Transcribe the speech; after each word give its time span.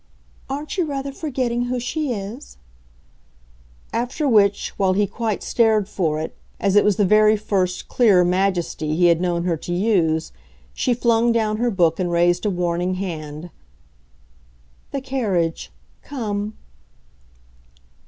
"Aren't 0.49 0.79
you 0.79 0.85
rather 0.85 1.11
forgetting 1.11 1.65
who 1.65 1.79
she 1.79 2.11
is?" 2.11 2.57
After 3.93 4.27
which, 4.27 4.69
while 4.75 4.93
he 4.93 5.05
quite 5.05 5.43
stared 5.43 5.87
for 5.87 6.19
it, 6.19 6.35
as 6.59 6.75
it 6.75 6.83
was 6.83 6.95
the 6.95 7.05
very 7.05 7.37
first 7.37 7.87
clear 7.87 8.23
majesty 8.25 8.95
he 8.95 9.05
had 9.05 9.21
known 9.21 9.43
her 9.43 9.55
to 9.57 9.71
use, 9.71 10.31
she 10.73 10.95
flung 10.95 11.31
down 11.31 11.57
her 11.57 11.69
book 11.69 11.99
and 11.99 12.11
raised 12.11 12.47
a 12.47 12.49
warning 12.49 12.95
hand. 12.95 13.51
"The 14.89 15.01
carriage. 15.01 15.71
Come!" 16.01 16.55